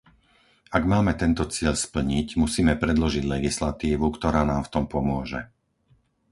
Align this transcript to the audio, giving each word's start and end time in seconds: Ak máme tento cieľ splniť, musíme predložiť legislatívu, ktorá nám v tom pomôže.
Ak 0.77 0.81
máme 0.93 1.13
tento 1.23 1.43
cieľ 1.55 1.75
splniť, 1.85 2.27
musíme 2.43 2.73
predložiť 2.83 3.21
legislatívu, 3.35 4.05
ktorá 4.17 4.41
nám 4.49 4.61
v 4.65 4.71
tom 4.75 4.85
pomôže. 4.93 5.41